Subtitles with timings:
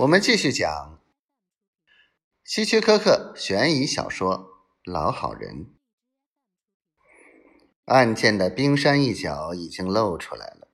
[0.00, 1.00] 我们继续讲
[2.44, 4.38] 希区柯克悬疑小说
[4.92, 5.64] 《老好人》。
[7.86, 10.68] 案件的冰山一角已经露出来了，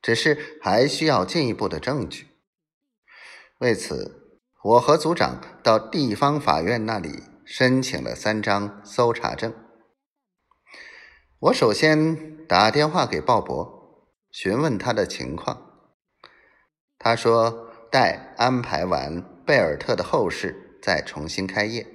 [0.00, 2.28] 只是还需要进一步的证据。
[3.58, 9.52] 为此，我和组长到地方法院那里申请了三张搜查证。
[11.40, 15.90] 我首先打电话给鲍勃，询问他的情况。
[17.00, 17.71] 他说。
[17.92, 21.86] 待安排完贝尔特的后事，再重新开业。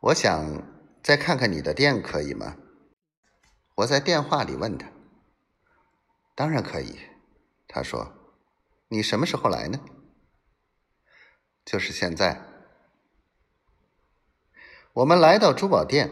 [0.00, 0.62] 我想
[1.02, 2.58] 再看看你的店，可以吗？
[3.76, 4.92] 我在电话里问他。
[6.34, 6.98] 当然可以，
[7.66, 8.12] 他说。
[8.88, 9.80] 你什么时候来呢？
[11.64, 12.42] 就是现在。
[14.92, 16.10] 我们来到珠宝店，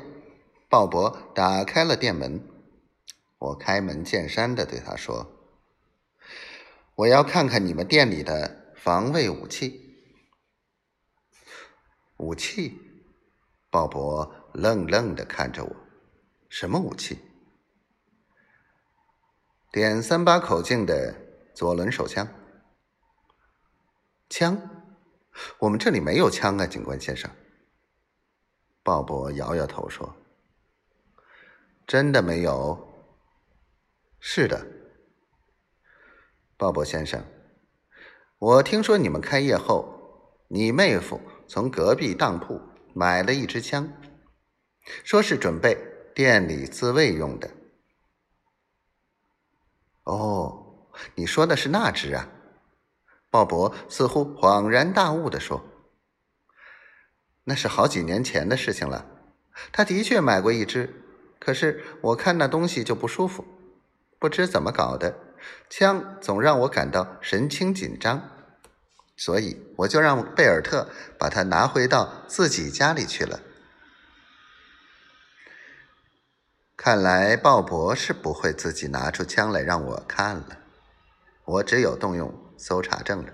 [0.71, 2.43] 鲍勃打开了店门。
[3.37, 5.40] 我开门见山的对他说。
[7.01, 9.97] 我要看看你们店里的防卫武器。
[12.19, 12.79] 武器？
[13.71, 15.77] 鲍勃愣愣的看着我。
[16.51, 17.19] 什么武器？
[19.73, 21.17] 点三八口径的
[21.55, 22.29] 左轮手枪。
[24.29, 24.61] 枪？
[25.59, 27.31] 我们这里没有枪啊，警官先生。
[28.83, 30.15] 鲍勃摇摇头说
[31.89, 32.79] ：“真的没有？”
[34.21, 34.80] 是的。
[36.61, 37.25] 鲍勃先生，
[38.39, 42.61] 我听说你们开业后，你妹夫从隔壁当铺
[42.95, 43.91] 买了一支枪，
[45.03, 45.79] 说是准备
[46.15, 47.51] 店里自卫用的。
[50.05, 52.29] 哦，你说的是那支啊？
[53.31, 55.65] 鲍勃似乎恍然大悟的说
[57.45, 59.07] ：“那是好几年前的事情了。
[59.73, 61.03] 他的确买过一支，
[61.39, 63.47] 可是我看那东西就不舒服，
[64.19, 65.19] 不知怎么搞的。”
[65.69, 68.31] 枪总让我感到神经紧张，
[69.17, 70.89] 所以我就让贝尔特
[71.19, 73.41] 把它拿回到自己家里去了。
[76.77, 80.59] 看来鲍勃是不会自己拿出枪来让我看了，
[81.45, 83.33] 我只有动用搜查证了。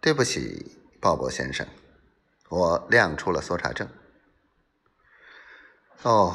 [0.00, 1.66] 对不起，鲍勃先生，
[2.48, 3.88] 我亮出了搜查证。
[6.02, 6.34] 哦，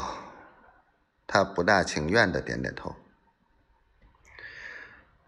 [1.27, 2.95] 他不大情愿的点点头。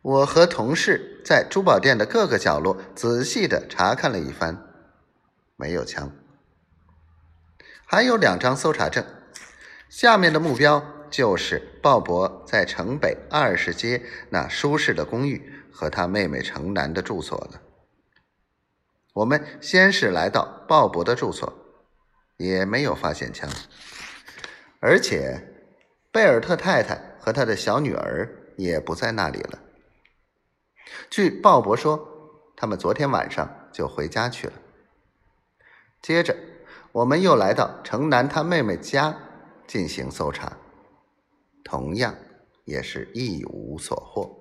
[0.07, 4.57] 我和同事在珠宝店的各个角落仔细的查看了一番，
[5.57, 6.09] 没有枪，
[7.85, 9.05] 还有两张搜查证。
[9.89, 17.61] 下面的目标就是鲍勃在城北二十街那舒适的公寓和他妹妹城南的住所了。
[19.11, 21.53] 我们先是来到鲍勃的住所，
[22.37, 23.49] 也没有发现枪，
[24.79, 25.37] 而且
[26.13, 29.59] 贝尔特太太和他的小女儿也不在那里了。
[31.09, 32.07] 据鲍勃说，
[32.55, 34.53] 他们昨天晚上就回家去了。
[36.01, 36.35] 接着，
[36.91, 39.17] 我们又来到城南他妹妹家
[39.65, 40.57] 进行搜查，
[41.63, 42.15] 同样
[42.65, 44.36] 也是一无所获。